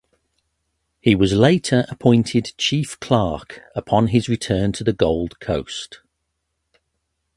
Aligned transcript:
He 0.99 1.13
was 1.13 1.31
later 1.33 1.85
appointed 1.87 2.53
Chief 2.57 2.99
Clerk 2.99 3.61
upon 3.75 4.07
his 4.07 4.27
return 4.27 4.71
to 4.71 4.83
the 4.83 4.93
Gold 4.93 5.39
Coast. 5.39 5.99